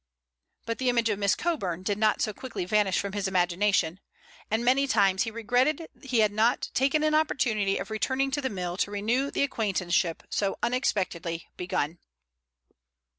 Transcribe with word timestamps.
But 0.65 0.79
the 0.79 0.89
image 0.89 1.09
of 1.09 1.19
Miss 1.19 1.35
Coburn 1.35 1.83
did 1.83 1.99
not 1.99 2.23
so 2.23 2.33
quickly 2.33 2.65
vanish 2.65 2.97
from 2.97 3.13
his 3.13 3.27
imagination, 3.27 3.99
and 4.49 4.65
many 4.65 4.87
times 4.87 5.21
he 5.21 5.29
regretted 5.29 5.85
he 6.01 6.21
had 6.21 6.31
not 6.31 6.71
taken 6.73 7.03
an 7.03 7.13
opportunity 7.13 7.77
of 7.77 7.91
returning 7.91 8.31
to 8.31 8.41
the 8.41 8.49
mill 8.49 8.77
to 8.77 8.89
renew 8.89 9.29
the 9.29 9.43
acquaintanceship 9.43 10.23
so 10.31 10.57
unexpectedly 10.63 11.49
begun. 11.55 11.99